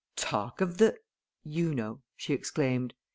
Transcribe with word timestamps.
"Talk 0.15 0.61
of 0.61 0.79
the 0.79 0.97
you 1.43 1.75
know," 1.75 2.01
she 2.17 2.33
exclaimed. 2.33 2.95